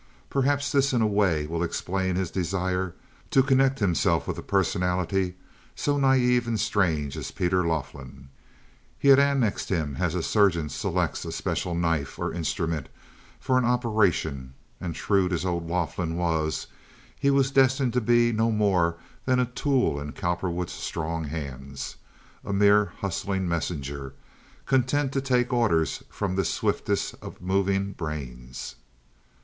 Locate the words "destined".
17.51-17.93